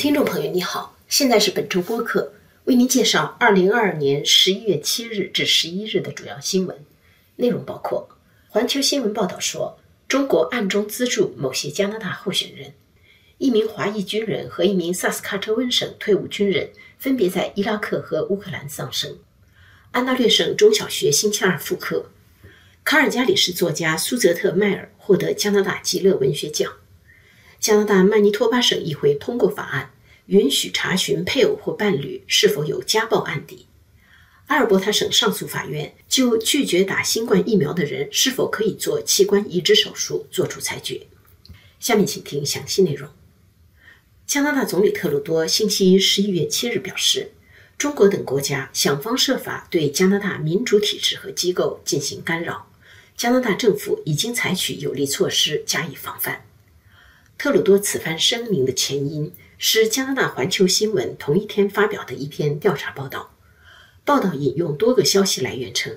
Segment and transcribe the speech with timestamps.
[0.00, 2.32] 听众朋友，你好，现在是本周播客，
[2.64, 6.74] 为您介绍二零二二年十一月七日至十一日的主要新闻。
[7.36, 8.08] 内容，包括：
[8.48, 9.78] 环球新闻报道说，
[10.08, 12.70] 中国暗中资助某些加拿大候选人；
[13.36, 19.16] 一名华裔军人和一名萨斯喀彻温省退伍军人分别在伊拉克和乌克兰丧生；
[19.90, 22.06] 安大略省中小学星期二复课；
[22.84, 26.72] 卡尔加里市作家苏泽特·迈尔获得加拿大极乐文学奖。
[27.60, 29.90] 加拿大曼尼托巴省议会通过法案，
[30.26, 33.66] 允许查询配偶或伴侣是否有家暴案底。
[34.46, 41.06] 阿尔伯塔省上诉法院就拒绝打新冠疫苗的人是否可以做器官移植手术作出裁决。
[41.78, 43.08] 下面请听详细内容。
[44.26, 47.32] 加拿大总理特鲁多星期一十一月七日表示，
[47.76, 52.70] 中国等国家想方设法对加拿大民主体制和机构进行干扰，
[53.16, 56.46] 加拿大政府已经采取有力措施加以防范。
[57.42, 63.34] 特鲁多此番声明的前因是加拿大环球新闻同一天发表的一篇调查报道。
[64.04, 65.96] 报道引用多个消息来源称，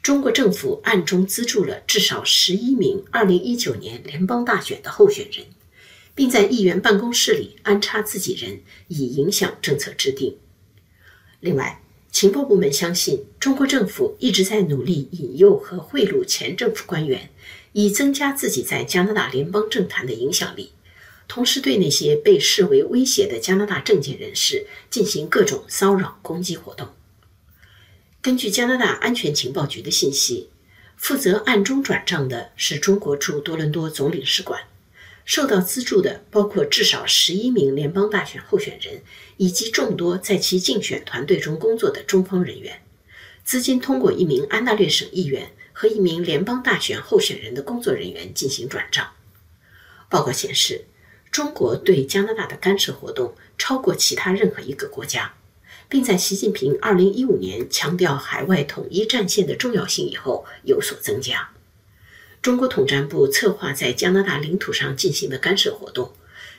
[0.00, 5.44] 中国政府暗中资助了至少十一名2019年联邦大选的候选人，
[6.14, 10.38] 并在议员办公室里安插自己人，以影响政策制定。
[11.40, 17.28] 另外，情报部门相信，中国政府一直在努力引诱和贿赂前政府官员，
[17.72, 20.72] 以增加自己在加拿大联邦政坛的影响力。
[21.28, 26.88] 同时，对那些被视为威胁的加拿大政界人士进行各种骚扰攻击活动。
[28.22, 30.48] 根据加拿大安全情报局的信息，
[30.96, 34.62] 负责暗中转账的是中国驻多伦多总领事馆。
[35.26, 39.02] 受到资助的包括至少十一名联邦大选候选人
[39.36, 42.82] 以及众多在其竞选团队中工作的中方人员。
[43.44, 49.12] 资金通过一名安大略省议员和一名联邦大选候选人的工作人员进行转账。
[50.08, 50.86] 报告显示。
[51.30, 55.34] 中国对加拿大的干涉活动超过其他任何一个国家，
[55.88, 61.50] 并在习近平2015年强调海外统一战线的重要性以后有所增加。
[62.40, 66.12] 中国统战部策划在加拿大领土上进行的干涉活动，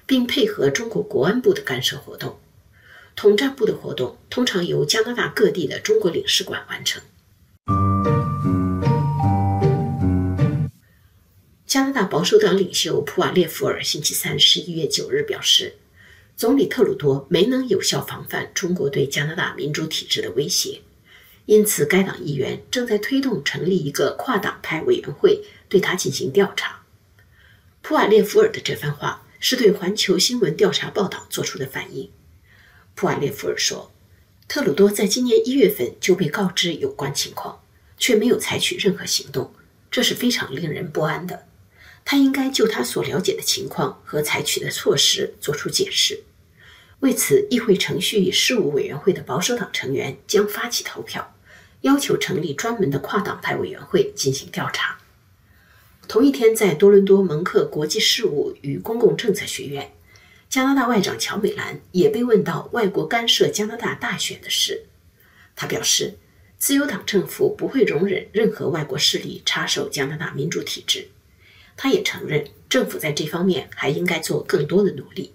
[0.06, 2.40] 并配合中国国安部的干涉活动。
[3.16, 7.02] 统战部的活动通常由加拿大各地的中国领事馆完成。
[11.80, 15.78] 加拿大保守党领袖普瓦列夫尔星期三十一月九日表示，
[16.36, 20.82] 总理特鲁多没能有效防范中国对加拿大民主体制的威胁，
[21.46, 26.82] 因此该党议员正在推动成立一个跨党派委员会对他进行调查。
[27.82, 32.12] 普瓦列夫尔的这番话是对环球新闻调查报道做出的反应。
[32.94, 33.90] 普瓦列夫尔说，
[34.50, 37.64] 特鲁多在今年一月份就被告知有关情况，
[37.98, 39.54] 却没有采取任何行动，
[39.90, 41.46] 这是非常令人不安的。
[42.12, 46.24] 他应该就他所了解的情况和采取的措施作出解释。
[47.02, 51.36] 为此，议会程序与事务委员会的保守党成员将发起投票，
[51.82, 54.98] 要求成立专门的跨党派委员会进行调查。
[56.08, 59.94] 同一天，在多伦多蒙克国际事务与公共政策学院，
[60.50, 64.88] 加拿大外长乔美兰也被问到外国干涉加拿大大选的事。
[65.56, 66.18] 他表示，
[66.58, 71.10] 自由党政府不会容忍任何外国势力插手加拿大民主体制。
[71.82, 75.34] 他也承认，政府在这方面还应该做更多的努力。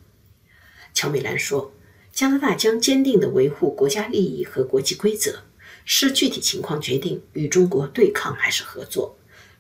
[0.93, 1.73] 乔美兰说
[2.13, 5.39] ：“加拿大将坚定地维护国家利益和国际规则，
[5.87, 9.17] 视具体情况决定与中国对抗还是合作，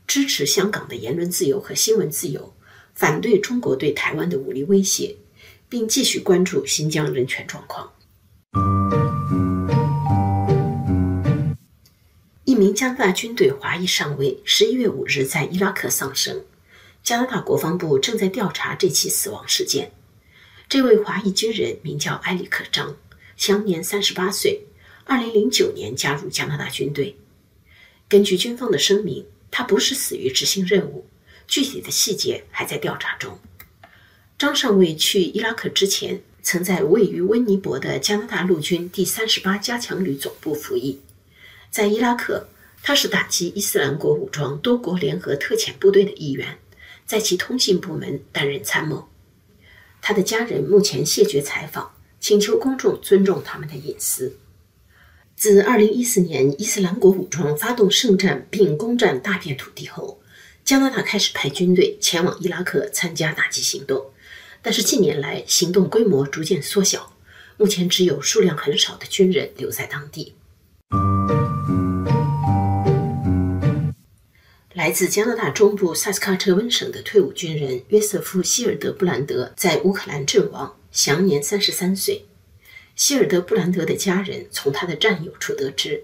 [0.06, 2.52] 支持香港的言论自由和新闻自由，
[2.92, 5.16] 反对中国对台湾的武力威胁，
[5.70, 7.90] 并继续关注新疆人权状况。”
[12.44, 16.44] 一名加拿大军队华裔上尉十一月五日在伊拉克丧生。
[17.04, 19.92] 加拿大国防部正在调查这起死亡事件。
[20.70, 22.96] 这位华裔军人名叫埃里克·张，
[23.36, 24.62] 享年三十八岁。
[25.04, 27.14] 二零零九年加入加拿大军队。
[28.08, 31.04] 根据军方的声明，他不是死于执行任务，
[31.46, 33.38] 具体的细节还在调查中。
[34.38, 40.98] 张上尉去伊拉克之前，曾在位于温尼伯的加拿大陆军第三十八加强旅总部服役。
[41.70, 42.48] 在伊拉克，
[42.82, 46.56] 他是打击伊斯兰国武装多国联合特遣部队的一员。
[47.06, 49.08] 在其通信部门担任参谋，
[50.00, 54.36] 他的家人目前谢绝采访，请求公众尊重他们的隐私。
[55.36, 60.20] 自2014年伊斯兰国武装发动圣战并攻占大片土地后，
[60.64, 64.12] 加拿大开始派军队前往伊拉克参加打击行动，
[64.62, 67.12] 但是近年来行动规模逐渐缩小，
[67.56, 70.34] 目前只有数量很少的军人留在当地。
[74.74, 82.24] 来自加拿大中部萨斯喀彻温省的退伍军人约瑟夫·希尔德布兰德在乌克兰阵亡，享年三十三岁。
[82.96, 86.02] 希尔德布兰德的家人从他的战友处得知，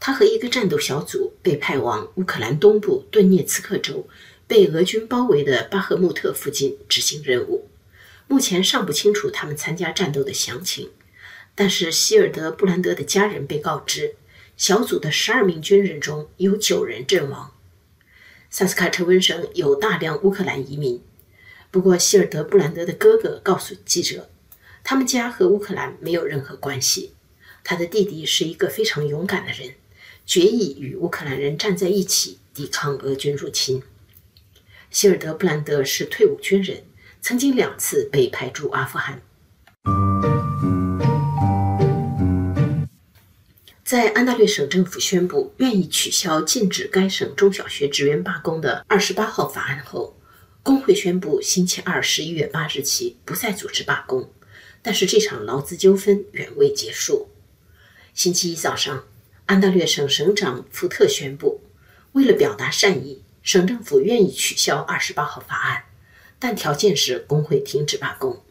[0.00, 4.08] 他和一个战斗小组被派往乌克兰东部顿涅茨克州
[4.48, 7.68] 被俄军包围的巴赫穆特附近执行任务。
[8.26, 10.90] 目前尚不清楚他们参加战斗的详情，
[11.54, 14.16] 但是希尔德布兰德的家人被告知，
[14.56, 17.52] 小组的十二名军人中有九人阵亡。
[18.50, 21.02] 萨斯喀彻温省有大量乌克兰移民，
[21.70, 24.30] 不过希尔德布兰德的哥哥告诉记者，
[24.82, 27.14] 他们家和乌克兰没有任何关系。
[27.62, 29.74] 他的弟弟是一个非常勇敢的人，
[30.24, 33.82] 决意与乌克兰人站在一起抵抗俄军入侵。
[34.90, 36.84] 希尔德布兰德是退伍军人，
[37.20, 39.20] 曾经两次被派驻阿富汗。
[43.88, 50.14] 在安大略省政府宣布愿意取消禁止该省中小学职员罢工的二十八号法案后，
[50.62, 54.30] 工会宣布星期二十一月八日起不再组织罢工。
[54.82, 57.30] 但是这场劳资纠纷远未结束。
[58.12, 59.04] 星期一早上，
[59.46, 61.62] 安大略省省长福特宣布，
[62.12, 65.84] 为了表达善意，省政府愿意取消二十八号法案，
[66.38, 68.44] 但条件是工会停止罢工。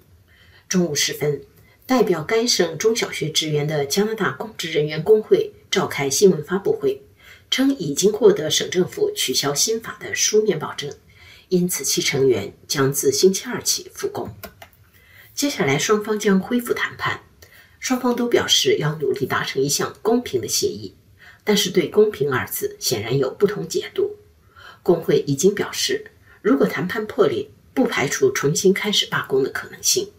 [0.68, 1.44] 中午时分。
[1.88, 7.02] 代表该省中小学职员的加拿大公职人员工会召开新闻发布会，
[7.50, 10.94] 称已经获得省政府取消新法的书面保证，
[11.48, 14.36] 因此其成员将自星期二起复工。
[15.34, 17.22] 接下来双方将恢复谈判，
[17.80, 20.94] 双方都表示要努力达成一项公平的协议，
[21.46, 24.18] 但是对“公平”二字显然有不同解读。
[24.84, 26.12] 工会已经表示，
[26.42, 30.12] 如果谈判破裂，不排除重新开始罢工的可能性。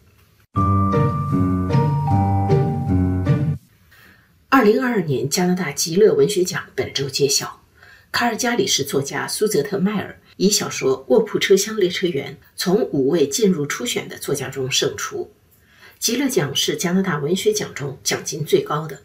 [4.58, 7.62] 二零二二年加拿大极乐文学奖本周揭晓，
[8.10, 15.32] 卡尔加里市作家苏泽特·迈尔以小说《卧铺车厢列车员》从五位进入初选的作家中胜出。
[16.00, 19.02] 极乐奖是加拿大文学奖中奖金最高的，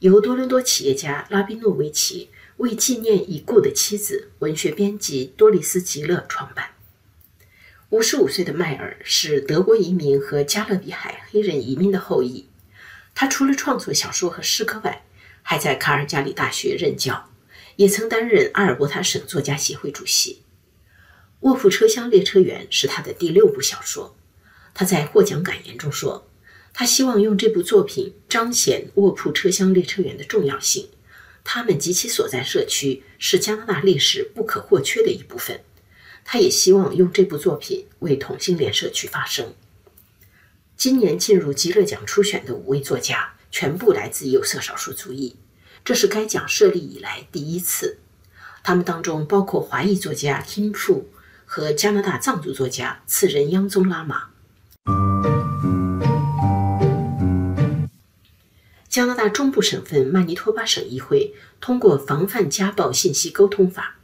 [0.00, 6.72] 由多伦多企业家拉宾诺维奇为纪念已故的妻子、文学编辑多丽丝·吉勒创办。
[7.88, 12.49] 五十五岁的迈尔是德国移民和加勒比海黑人移民的后裔。
[13.20, 15.04] 他除了创作小说和诗歌外，
[15.42, 17.28] 还在卡尔加里大学任教，
[17.76, 20.36] 也曾担任阿尔伯塔省作家协会主席。
[21.40, 24.16] 《卧铺车厢列车员》是他的第六部小说。
[24.72, 26.30] 他在获奖感言中说
[26.72, 30.88] ：“他希望用这部作品彰显卧铺车厢列车员的重要性。
[31.44, 35.60] 他们及其所在社区是加拿大历史不可或缺的一部分。
[36.24, 39.52] 他也希望用这部作品为同性恋社区发声。”
[40.80, 45.36] 今年进入极乐奖初选的五位作家全部来自有色少数族裔，
[45.84, 47.98] 这是该奖设立以来第一次。
[48.62, 51.02] 他们当中包括华裔作家 Kim Fu
[51.44, 54.30] 和加拿大藏族作家次仁央宗拉玛。
[58.88, 63.96] 加拿大中部省份曼尼托巴省议会通过《防范家暴信息沟通法》，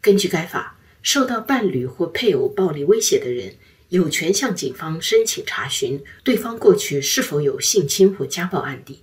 [0.00, 3.56] 根据该法，受到伴侣或配偶暴力威胁的人。
[3.92, 9.02] 有权向警方申请查询对方过去是否有性侵或家暴案底，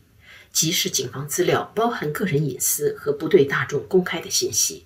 [0.52, 4.86] 即使警方资料包含个人隐私和不对大众公开的信息。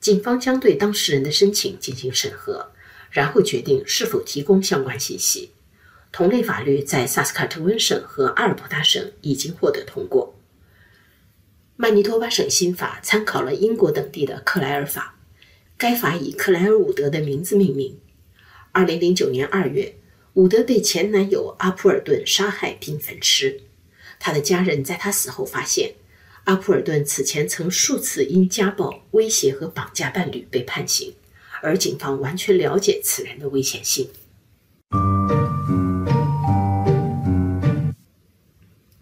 [0.00, 2.72] 警方将对当事人的申请进行审核，
[3.08, 5.52] 然后决定是否提供相关信息。
[6.10, 10.34] 同类法律在萨斯卡特温省和阿尔伯塔省已经获得通过。
[11.76, 15.16] 曼尼托巴省新法参考了英国等地的克莱尔法，
[15.78, 18.00] 该法以克莱尔伍德的名字命名。
[18.74, 19.94] 二零零九年二月，
[20.32, 23.60] 伍德被前男友阿普尔顿杀害并焚尸。
[24.18, 25.94] 他的家人在他死后发现，
[26.42, 31.14] 阿普尔顿此前曾数次因家暴、威胁和绑架伴侣被判刑，
[31.62, 34.08] 而警方完全了解此人的危险性。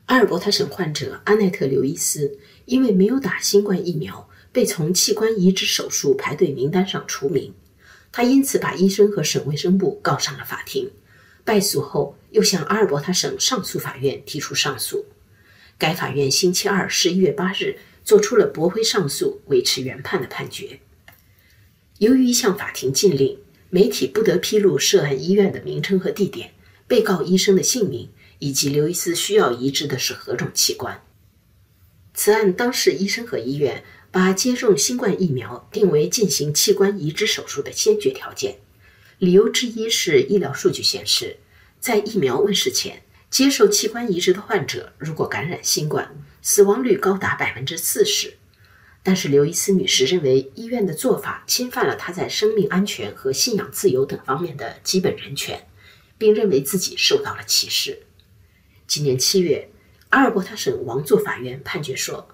[0.04, 7.54] 阿尔伯塔省患者阿奈特·刘易斯因为没有打新冠疫苗，被从器官移植手术排队名单上除名。
[8.12, 10.90] 他因此把医生和省卫生部告上了法庭，
[11.44, 15.06] 败诉后又向阿尔伯塔省上诉法院提出上诉。
[15.78, 20.78] 该法院星期二十一月八日作出了驳回上诉、维持原判的判决。
[21.98, 23.38] 由于一项法庭禁令，
[23.70, 26.52] 媒体不得披露涉案医院的名称和地点、
[26.86, 31.02] 被告医生的姓名以及刘易斯需要移植的是何种器官。
[32.12, 33.82] 此案当事医生和医院。
[34.12, 38.58] 把接种新冠疫苗定为进行器官移植手术的先决条件，
[39.18, 41.38] 理由之一是医疗数据显示，
[41.80, 48.34] 在疫苗问世前，接受器官移植的患者如果感染新冠，死亡率高达百分之四十。
[49.02, 55.66] 但是刘易斯女士认为医院的做法侵犯了她在生命安全和信仰自由等方面的基本人权，
[56.18, 58.02] 并认为自己受到了歧视。
[58.86, 59.70] 今年七月，
[60.10, 62.28] 阿尔伯塔省王座法院判决说，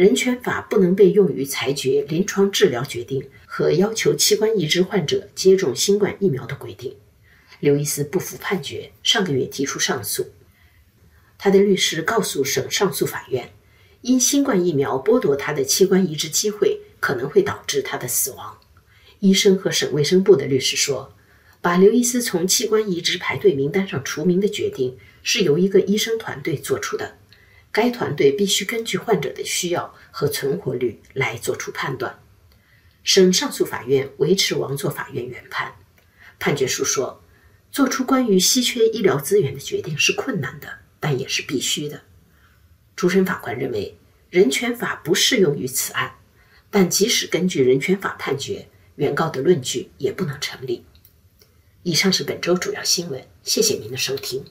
[0.00, 6.96] 人权法不能被用于裁决临床治疗决定和要求器官移植患者接种新冠疫苗的规定。
[7.58, 10.30] 刘易斯不服判决，上个月提出上诉。
[11.36, 13.52] 他的律师告诉省上诉法院。
[14.00, 18.56] 因新冠疫苗剥夺他的器官移植机会，可能会导致他的死亡。
[19.18, 21.14] 医生和省卫生部的律师说，
[21.60, 27.18] 把刘易斯从器官移植排队名单上除名的决定是由一个医生团队做出的。
[27.72, 32.18] 该团队必须根据患者的需要和存活率来做出判断。
[33.02, 35.74] 省上诉法院维持王座法院原判。
[36.38, 37.22] 判决书说，
[37.70, 42.02] 做出关于稀缺医疗资源的决定是困难的，但也是必须的。
[42.96, 43.96] 主审法官认为，
[44.30, 46.16] 人权法不适用于此案，
[46.70, 50.84] 但即使根据人权法判决，原告的论据也不能成立。
[51.82, 54.44] 以上是本周主要新闻，谢谢您的收听。